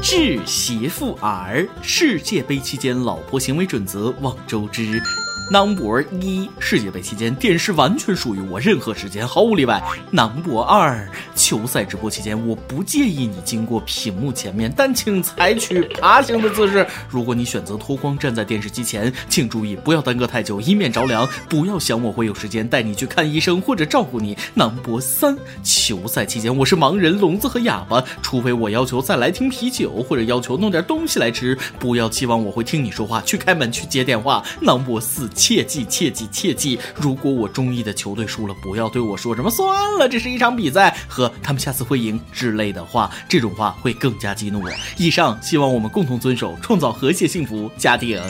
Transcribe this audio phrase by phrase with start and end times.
[0.00, 5.02] 致媳妇儿，世界杯期间老婆行为准则望周知。
[5.50, 9.82] Number 一，世界杯期间电视完全属于我，任何时间毫无例外。
[10.10, 16.86] Number 二，球赛直播期间我不介意你经过屏幕前面，但请采取爬行的姿势。
[17.08, 21.26] 如果你选择脱光站在电视机前，请注意不要耽搁太久，以免着凉。
[21.48, 24.36] 不要想我会有时间带你去看医生或者照顾你。
[24.52, 25.34] Number 三，
[25.64, 34.44] 球赛期间我是盲人、聋子和哑巴，除非我要求再来瓶啤酒或者要求弄点东西来吃，不要期望我会听你说话、去开门、去接电话。
[34.60, 35.26] Number 四。
[35.38, 36.76] 切记切记切记！
[36.96, 44.68] 如果我中意的球队输了，不要对我说什么“算了，这是一场比赛”和“他们下次会赢”之类的话，这种话会更加激怒我。
[44.96, 48.20] 以上希望我们共同遵守，创造和谐幸福家庭。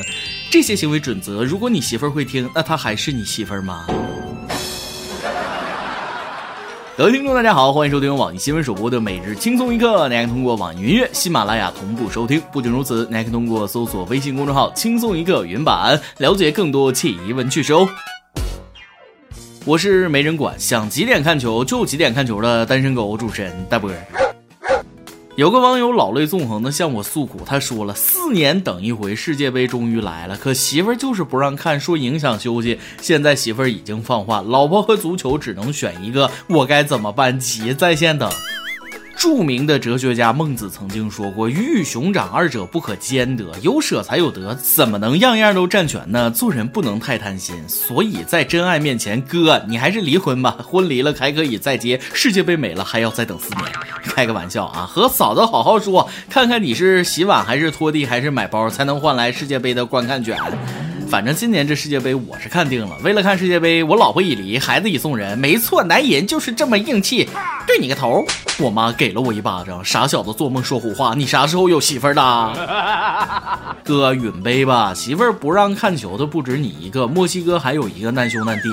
[0.51, 3.87] 这些行为准则，如果你媳妇儿会听，那她还是你媳妇儿吗？
[6.99, 10.09] 各位听众，大家好，欢迎收听网易新闻首播的每日轻松一刻。
[10.09, 12.43] 您可以通过网易云音乐、喜马拉雅同步收听。
[12.53, 17.89] 不仅如此，您还可以通过搜索微信公众号“轻松一刻”云版，了解更多奇闻趣事哦。
[19.65, 23.89] 我是没人管，想几点看球就几点看球的单身狗主持人大波。
[25.39, 32.77] 有个网友老泪纵横的向我诉苦，他说了四年等一回世界杯终于来了，可媳妇儿就是不让看，说影响休息。
[33.01, 37.39] 现在媳妇儿已经放话，老婆和足球只能选一个，我该怎么办？
[37.39, 38.29] 急在线等。
[39.19, 46.31] 著名的哲学家孟子曾经说过：“鱼与熊掌，二者不可兼得，有舍才有得，怎么能样样都占全呢？
[46.31, 50.57] 做人不能太贪心，所以在真爱面前，哥，你还是离婚吧。
[50.65, 53.65] 婚离了还可以再结，世界杯没了还要再等四年。
[54.05, 60.39] 开个玩笑啊，和嫂子好好说，看看你是洗碗还是拖地还是买包，才能换来世界杯的观看权。”
[61.09, 65.39] 反正今年这世界杯我是看定了，为了看世界杯，我老婆已离，孩子已送人。
[65.39, 67.27] 没错，男人就是这么硬气。
[67.67, 68.27] 对你个头！
[68.59, 72.23] 我妈给了我一巴掌，傻小子做梦说胡话，你啥时候有媳妇儿的？
[73.85, 78.69] 哥，允杯吧，媳妇儿不让看球的不止你一个，墨西哥还有一个难兄难弟。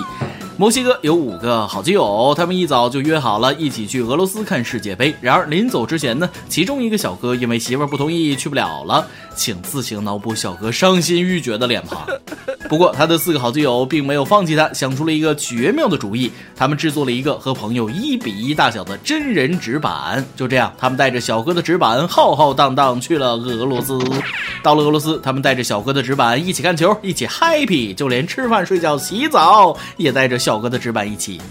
[0.57, 5.13] 墨西哥有五个好基友，他们一早就约好了一起去俄罗斯看世界杯。
[5.19, 9.05] 然而临走之前呢，其中一个小哥因为媳妇儿不同意去不了了，
[9.35, 12.07] 请自行脑补小哥伤心欲绝的脸庞。
[12.69, 16.31] 不过他的四个好基友并没有放弃他，想出了一个绝妙的主意。
[16.55, 20.25] 他们制作了一个和朋友一比一大小的真人纸板。
[20.37, 23.99] 就这样，他们带着小哥的纸板浩浩荡荡去了俄罗斯。
[24.63, 30.39] 到了俄罗斯，他们带着小哥的纸板一起看球，一起 happy，就连吃饭、睡觉、洗澡也带着。
[30.45, 31.41] 小哥的纸板一起，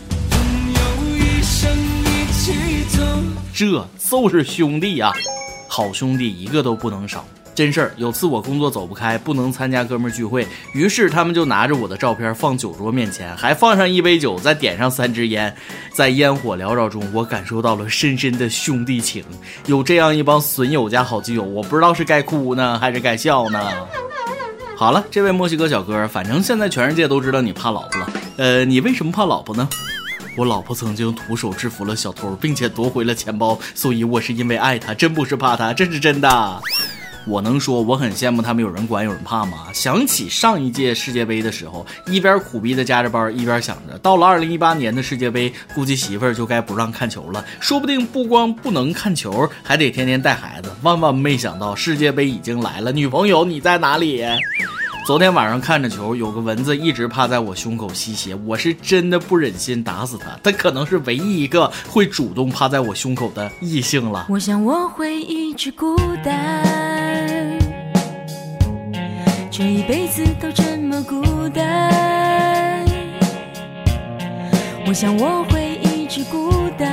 [3.53, 5.13] 这就是兄弟呀！
[5.67, 7.25] 好兄弟一个都不能少。
[7.57, 15.53] 真事儿，有次我工作走不开，不能参加哥们聚会，于是他们就拿着我的照片放酒桌面前，还放上一杯酒，再点上三支烟。
[15.93, 19.25] 在烟火缭绕中，我感受到了深深的兄弟情。
[19.67, 23.61] 有这样一帮损友加好基友，我不知道是该哭呢，还是该笑呢？
[24.77, 28.09] 好了，这位墨西哥小哥，反正现在全世界都知道你怕老婆了。
[28.37, 29.69] 呃，你为什么怕老婆呢？
[30.37, 36.61] 我老婆曾经徒手制服了小偷，并且夺回了钱包，所以我是因为爱她，真不是怕她，这是真的。
[37.27, 39.69] 我能说我很羡慕他们有人管有人怕吗？
[39.73, 50.71] 想起上一届世界杯的时候，一边苦逼的加着班，一边想着到了二零一八年的世界杯，估计媳妇儿就该不让看球了，说不定不光不能看球，还得天天带孩子。
[50.83, 54.23] 万万没想到世界杯已经来了，女朋友你在哪里？
[55.05, 60.31] 昨天晚上看着球，有个蚊子一直趴在我胸口吸血，我是真的不忍心打死它。
[60.43, 64.25] 它可能是唯一一个会主动趴在我胸口的异性了。
[64.31, 65.95] 我想我会一直孤
[66.25, 67.59] 单，
[69.51, 72.83] 这一辈子都这么孤单。
[74.87, 76.89] 我想我会一直孤单。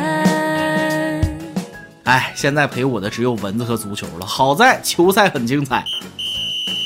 [2.04, 4.26] 哎，现在陪我的只有蚊子和足球了。
[4.26, 5.86] 好在球赛很精彩。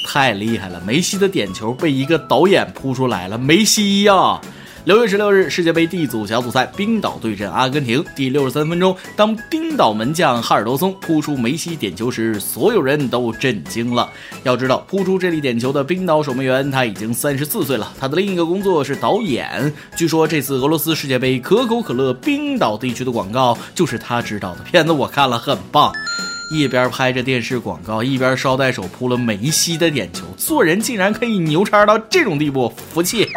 [0.07, 0.81] 太厉害了！
[0.85, 4.39] 梅西的点球被一个导演扑出来了，梅西呀！
[4.85, 8.05] 六月十六日，世界杯 D 组小组赛，冰岛对阵阿根廷。
[8.15, 14.07] 第六十三分钟，当冰岛门将哈尔多松扑出梅西点球时，所有人都震惊了。
[14.43, 19.73] 要知道，扑出这粒点球的冰岛守门员他已经三十四岁了，他的另一个工作是导演。
[19.97, 25.91] 据说这次俄罗斯世界杯可口可乐冰岛地区的广告就是他指导的，片子我看了，很棒。
[26.49, 33.27] 一边拍着电视广告，一边捎带手扑了梅西的点球，做人竟然可以牛叉到这种地步，服气！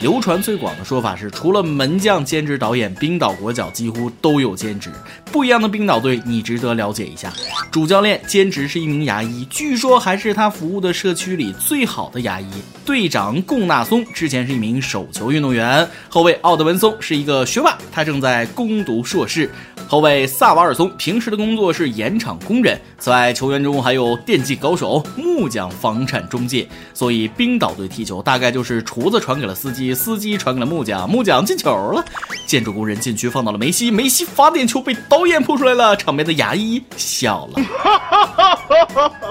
[0.00, 4.90] 流传最广的说法是，除了门将兼职导演，冰岛国脚几乎都有兼职。
[5.32, 7.32] 不一样的冰岛队，你值得了解一下。
[7.70, 12.46] 主教练兼职是一名牙医，据说还是他服务的社区里最好的牙医。
[12.84, 19.50] 队长贡纳松之前是一名手球运动员，后卫奥德文松是一个学霸，他正在攻读硕士。
[19.88, 22.78] 后卫萨瓦尔松平时的工作是盐场工人。
[22.98, 26.66] 此外，球员中还有电竞高手、木匠、房产中介。
[26.92, 32.04] 所以，冰岛队踢球大概就是厨子传给了司机，司机传给了木匠，木匠进球了。
[32.46, 37.60] 建筑工人禁区放到了梅西，梅西罚点球被导演扑出来了，场边的牙医笑了。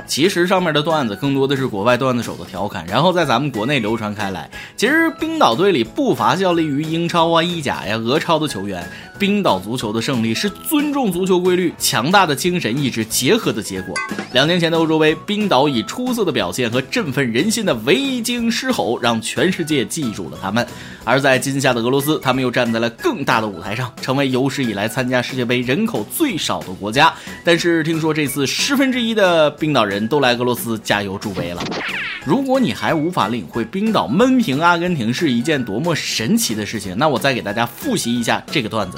[0.06, 4.50] 其实上面的段子更多的是国外段子手的调侃，然后在咱们国内流传开来。
[4.76, 8.86] 其实冰岛队里不乏效力于英超啊、意甲呀、俄超的球员。
[9.18, 13.96] 冰岛足球的胜利是尊重足球规律、强大的精神意志结合的结果。
[14.34, 20.66] 两年前的欧洲杯，冰岛以出色的表现和振奋人心的维京狮吼，让全世界记住了他们。
[21.04, 27.14] 而在今夏的俄罗斯，他们又站在了更大的舞台上，成为有史以来参加世界杯人口最少的国家。
[27.44, 31.64] 但是听说这次十分之一的冰岛人都来俄罗斯加油助威了。
[32.26, 38.98] 如果你还无法领会冰岛闷平阿根廷是一件多么神奇的事情，那我再给大家复习一下这个段子：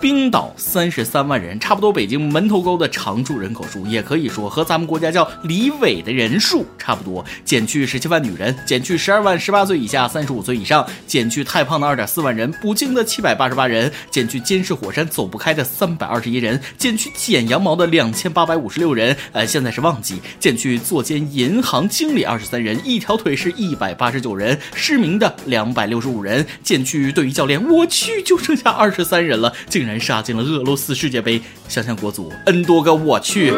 [0.00, 7.24] 冰岛三十三万人，差不多北京门头沟的常住人口数，也可以说和咱们国家叫李伟的人数差不多。
[7.44, 22.80] 减去十七万女人，减去十二万十八岁以下、三十五岁以上，减去太胖的二点四万人，不敬的七百八十八人，减去监视火山走不开的三百二十一人，减去剪羊毛的两千八百五十六人，呃，现在是旺季，减去坐监银行经理二十三人。
[22.84, 31.40] 一条腿是一百八十九人，失明的两百六十五人，减去队医教练，我去，就剩下二十三人了，竟然杀进了俄罗斯世界杯。
[31.68, 33.52] 想想国足 N 多个，我去，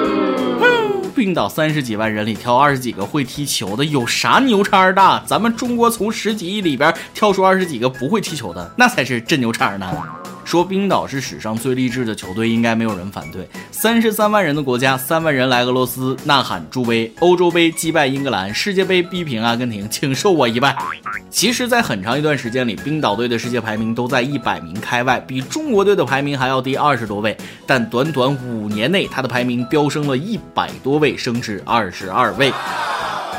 [1.15, 5.23] 冰岛三十几万人里挑二十几个会踢球的，有啥牛叉的？
[5.27, 9.87] 咱们中国从十几亿里边挑出二十几个不会踢球的，那才是真牛叉呢。
[10.51, 13.49] 说冰岛是史上最励志的球队，应该没有人反对。
[13.71, 20.77] 三十三万人的国家，三万人来俄罗斯呐喊助威，欧洲杯击败英格兰，世界杯逼平阿根廷，请受我一拜。
[21.31, 27.37] 其实，在很长一段时间里，冰岛队的世界排名都在一百名开外，比中国队的排名还要低二十多位。
[27.65, 32.53] 但短短五年内，他的排名飙升了一百多位，升至二十二位。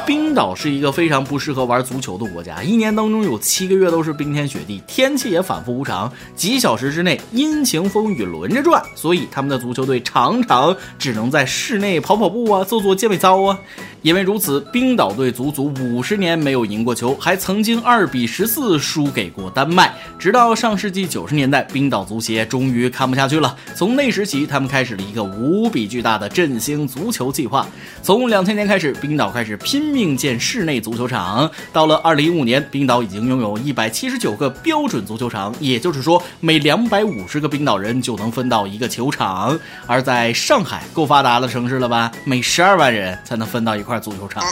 [0.06, 13.58] 冰岛是一个非常不适合玩足球的国家，一年当中有七个月都是冰天雪地，天气也反复无常，几小时之内阴晴风雨轮着转，所以他们的足球队常常只能在室内跑跑步啊，做做健美操啊。
[14.02, 19.94] 因为如此，冰岛队足足五十年没有赢过球，还曾经二比十四输给过丹麦。
[20.18, 27.68] 直到上世纪九十年代，冰岛足协终于看不下去了，从那时起，他们开始了一个无比巨大的振兴足球计划。
[28.02, 31.50] 从两千年开始，冰岛开始拼命建室内足球场。
[31.72, 39.58] 到了二零一五年，冰岛已经拥有一百七十九个标准足球场，也就是说，每两百五十个冰岛人就能分到一个球场。
[39.88, 42.12] 而在上海，够发达的城市了吧？
[42.26, 43.92] 每十二万人才能分到一块。
[44.02, 44.44] 足球场，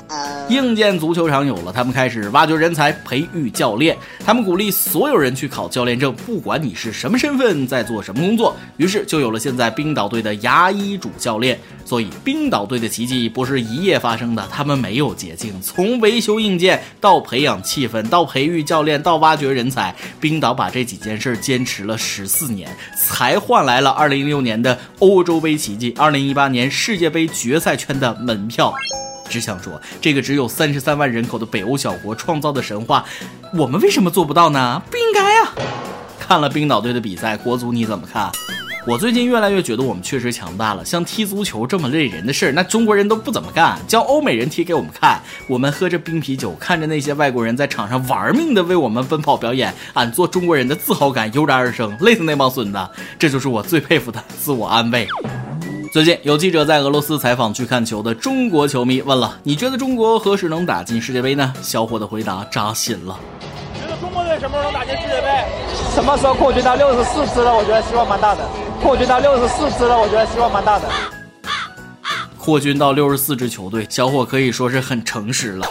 [0.50, 3.98] 硬件足球场有了，他们开始挖掘人才，培育教练。
[4.24, 8.56] 他们鼓励所有人去考教练证，不管你是什么身份，在做什么工作。
[8.78, 11.60] 于是就有了现在冰岛队的牙医主教练。
[11.84, 15.62] 所以，冰岛队的奇迹不是一夜发生的，他们没有捷径。
[15.62, 28.74] 从维修硬件到培养气氛，到培育教练，到挖掘人才，冰岛把这几件事坚持了十四年，才换来了2006年的欧洲杯奇迹，2018年世界杯决赛圈的门票。
[29.30, 33.06] 只想说，这个只有三十三万人口的北欧小国创造的神话，
[33.54, 34.82] 我们为什么做不到呢？
[34.90, 35.54] 不应该啊！
[36.20, 38.32] 看了冰岛队的比赛，国足你怎么看？
[38.88, 40.84] 我最近越来越觉得我们确实强大了。
[40.84, 45.20] 像踢足球这么累人的事儿，那中国人都不怎么干，叫欧美人踢给我们看。
[45.48, 52.80] 我们喝着冰啤酒，看着那些外国人在场上玩命的为我们奔跑表演，俺做中国人的自豪感油然而生，累死那帮孙子！
[53.20, 55.08] 这就是我最佩服的自我安慰。
[55.92, 63.20] 最近有记者在俄罗斯采访去看球的中国球迷，问了：“你觉得中国何时能打进世界杯呢？”小伙的回答扎心了。
[63.74, 65.46] 觉得中国队什么时候能打进世界杯？
[65.94, 67.54] 什么时候扩军到六十四支了？
[67.54, 68.48] 我觉得希望蛮大的。
[68.82, 70.90] 扩军到六十四支了，我觉得希望蛮大的。
[72.38, 75.68] 扩军到六十四支球队，小伙可以说是很诚实了。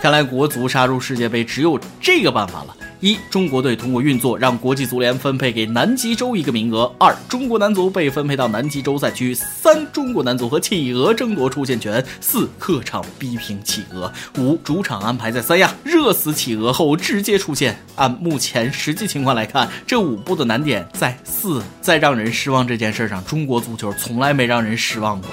[0.00, 2.76] 看来国足杀入世界杯只有这个办法了。
[3.00, 6.92] 一中国队通过运作让国际足联分配给南极洲一个名额。
[6.98, 9.34] 二中国男足被分配到南极洲赛区。
[9.34, 12.04] 三中国男足和企鹅争夺出线权。
[12.20, 14.12] 四客场逼平企鹅。
[14.38, 17.78] 五主场安排在三亚，热死企鹅后直接出线。
[17.96, 25.30] 按目前实际情况来看，这五步的难点在四，在让人失望这件事上，中国足球从来没让人失望过。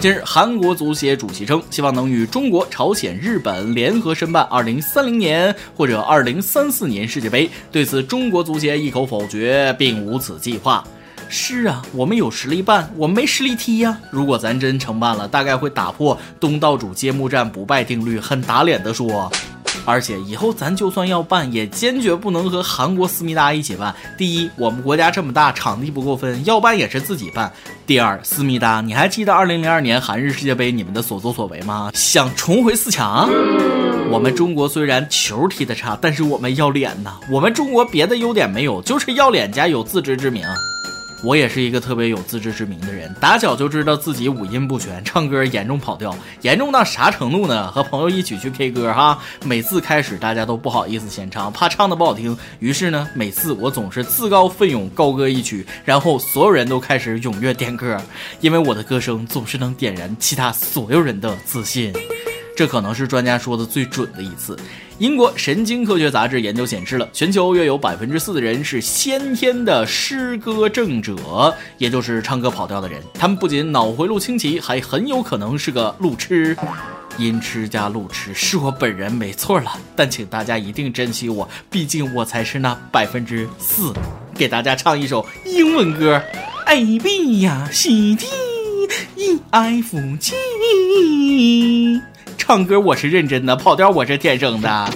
[0.00, 7.50] 近日，韩国足协主席称，希望能与中国、朝鲜、日本联合申办2030年或者2034年世界杯。
[7.70, 10.82] 对此，中国足协一口否决，并无此计划。
[11.28, 13.98] 是啊，我们有实力办，我们没实力踢呀。
[14.10, 19.30] 如果咱真承办了，大概会打破东道主揭幕战不败定律，很打脸的说。
[19.84, 23.94] 而且以后咱就算要办，也坚决不能和韩国思密达一起办。
[24.16, 27.52] 第一，我们国家这么大，场地不够分，要办也是自己办。
[27.86, 31.90] 第二，思密达，你还记得2002年韩日世界杯你们的所作所为吗？
[31.94, 33.28] 想重回四强？
[34.10, 37.18] 我们中国虽然球踢得差，但是我们要脸呐。
[37.30, 40.44] 我们中国别的优点没有，就是要脸加有自知之明。
[41.22, 47.70] 我也是一个特别有自知之明的人，打小就知道自己五音不全，唱歌严重跑调，严重到啥程度呢？
[47.70, 58.00] 和朋友一起去 K 歌哈，每次开始大家都不好意思先唱，怕唱的不好听，于是呢，每次我总是自告奋勇高歌一曲，然后所有人都开始踊跃点歌，
[58.40, 61.92] 因为我的歌声总是能点燃其他所有人的自信。
[62.60, 64.54] 这可能是专家说的最准的一次。
[64.98, 71.16] 英国神经科学杂志研究显示了，全球约有百分之四的人是先天的诗歌症者，
[71.78, 73.02] 也就是唱歌跑调的人。
[73.14, 76.54] 他们不仅脑回路清奇，还很有可能是个路痴。
[77.16, 83.90] 音痴加路痴是我本人没错了，但请大家一定珍惜我，毕竟我才是那百分之四。
[84.34, 86.22] 给大家唱一首英文歌
[86.66, 88.26] ：A B 呀 C D
[89.16, 90.34] E F G。
[92.50, 94.90] 唱歌我是认真的，跑调我是天生的。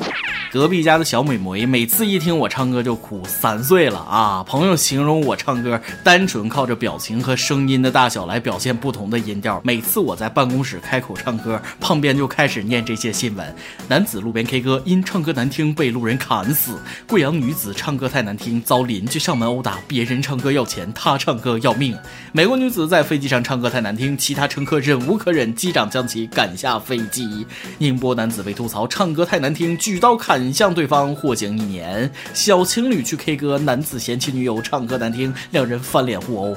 [0.55, 4.45] 隔壁家的小美眉每次一听我唱歌就哭，三岁了啊！
[4.47, 9.61] 朋友形容我唱歌单纯靠着表情和声音的大小来表现不同的音调。
[9.65, 13.53] 每次我在办公室开口唱歌，旁边就开始念这些新闻：
[13.89, 16.75] 男子路边 K 歌因唱歌难听被路人砍死；
[17.09, 21.97] 贵阳女子唱歌太难听遭邻居上门殴打，别人唱歌要钱，她唱歌要命；
[22.31, 27.45] 美国女子在飞机上唱歌太难听，其他乘客忍无可忍，机长将其赶下飞机；
[27.79, 30.44] 宁波男子被吐槽唱歌太难听，举刀砍。
[30.53, 32.11] 向对方获刑一年。
[32.33, 36.57] 小情侣去 K 歌，男子嫌弃女友唱歌难听，两人翻脸互殴。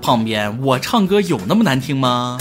[0.00, 2.38] 旁边我唱歌有那么难听吗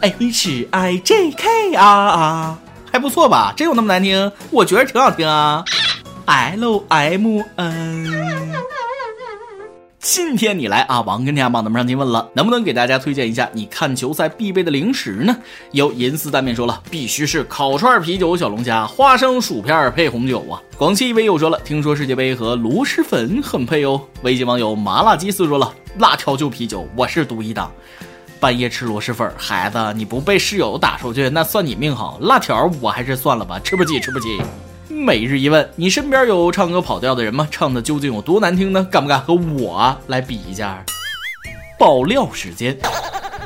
[0.00, 2.58] ？H I J K R 啊
[2.92, 3.54] 还不错吧？
[3.56, 4.30] 真有那么难听？
[4.50, 5.64] 我觉得挺好听啊。
[6.26, 8.45] L M N。
[10.08, 15.36] 今天你来啊，王跟天帮咱们上提问了，能不能给大家推荐一下你看球赛必备的零食呢？
[15.72, 20.62] 有银丝蛋面说了，必须是烤串、啤酒、小龙虾、花生薯片配红酒啊。
[20.78, 24.00] 广汽一威又说了，听说世界杯和螺蛳粉很配哦。
[24.22, 27.68] 微信网友麻辣鸡丝说了，辣条就啤酒，我是独一档。
[28.38, 32.16] 半夜吃螺蛳粉，孩子你不被室友打出去，那算你命好。
[32.20, 34.40] 辣条我还是算了吧，吃不起，吃不起。
[34.88, 37.48] 每日一问：你身边有唱歌跑调的人吗？
[37.50, 38.86] 唱的究竟有多难听呢？
[38.90, 40.84] 敢不敢和我来比一下？
[41.78, 42.76] 爆料时间，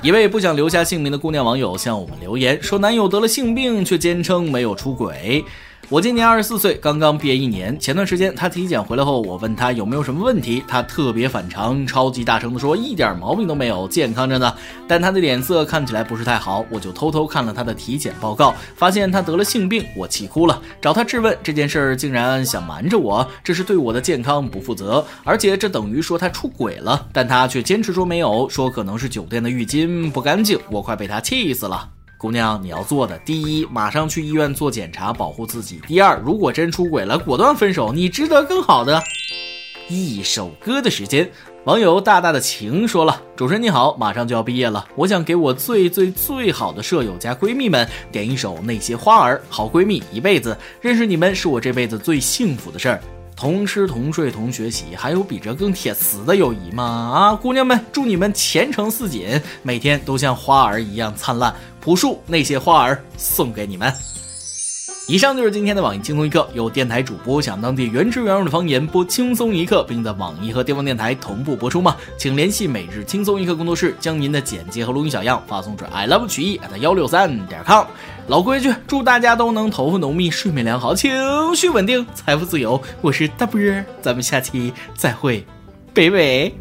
[0.02, 5.42] 一位不想留下姓名的姑娘网友向我们留言说，男友得了性病，却坚称没有出轨。
[5.90, 7.76] 我今年二十四岁，刚刚毕业一年。
[7.80, 14.54] 前段时间他体检回来后，我问他有没有什么问题，他特别反常，超级大声的说一点毛病都没有，健康着呢。
[14.87, 27.09] 但他的脸色看起来不是太好，我就偷偷看了他的体检报告，发现他得了性病，我气哭了，找他质问这件事儿，竟然想瞒着我，这是对我的健康不负责，而且这等于说他出轨了。
[27.12, 31.88] 但他却坚持说没有，说可能是酒店的浴巾不干净，我快被他气死了。
[32.20, 39.02] 姑娘，你要做的，第一，马上去医院做检查，保护自己；第二，如果真出轨了，果断分手，你值得更好的。
[39.88, 41.30] 一首歌的时间，
[41.64, 53.00] 网友大大的情说了：“主持人你好，马上就要毕业了，我想给我最最最好的舍友加闺蜜们点一首《那些花儿》，好闺蜜一辈子，认识你们是我这辈子最幸福的事儿。”
[53.40, 56.85] 同吃同睡同学习，还有比这更铁磁的友谊吗？
[56.85, 61.54] 啊，姑娘们，祝你们前程似锦，每天都像花儿一样灿烂。
[61.80, 63.90] 朴树那些花儿送给你们。
[65.09, 71.97] 以上就是今天的网易轻松一刻，有电台主播讲当地原汁原味的方言播轻松一刻，并在网易和地方电台同步播出吗？
[72.18, 77.87] 请联系每日轻松一刻工作室，将您的简介和录音小样发送至 i love 曲艺 at 幺六三点 com。
[78.30, 81.10] 老规矩，祝大家都能头发浓密，睡眠良好，情
[81.56, 82.80] 绪稳定，财富自由。
[83.00, 85.44] 我是大波儿，咱们下期再会，
[85.92, 86.54] 北北。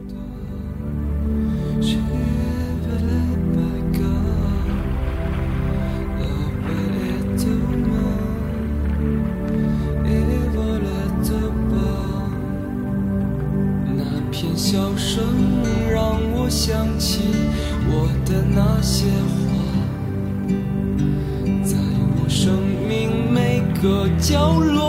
[23.81, 24.88] 个角落。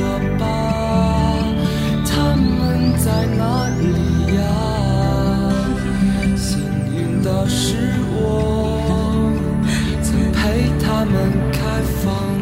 [11.83, 12.41] 风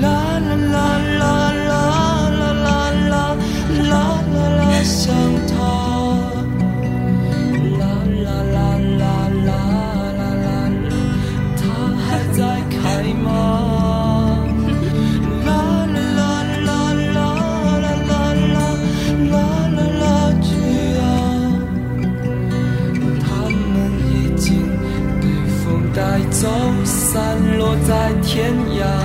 [0.00, 0.33] 来
[28.34, 29.03] 天涯。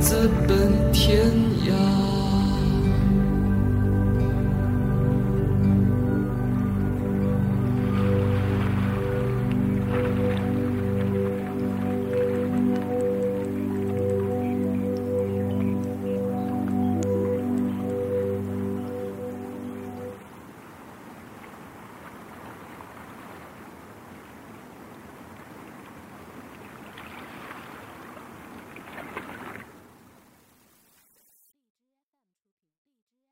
[0.00, 1.20] 自奔天
[1.66, 1.69] 涯。